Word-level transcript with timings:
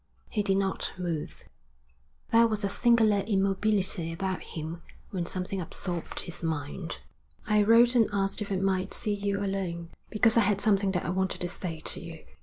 He 0.31 0.41
did 0.41 0.57
not 0.57 0.93
move. 0.97 1.43
There 2.31 2.47
was 2.47 2.63
a 2.63 2.69
singular 2.69 3.19
immobility 3.19 4.11
about 4.11 4.41
him 4.41 4.81
when 5.11 5.27
something 5.27 5.61
absorbed 5.61 6.21
his 6.21 6.41
mind. 6.41 7.01
'I 7.45 7.61
wrote 7.61 7.93
and 7.93 8.09
asked 8.11 8.41
if 8.41 8.51
I 8.51 8.55
might 8.55 8.95
see 8.95 9.13
you 9.13 9.45
alone, 9.45 9.89
because 10.09 10.37
I 10.37 10.41
had 10.41 10.59
something 10.59 10.91
that 10.93 11.05
I 11.05 11.11
wanted 11.11 11.41
to 11.41 11.49
say 11.49 11.81
to 11.81 11.99
you. 11.99 12.25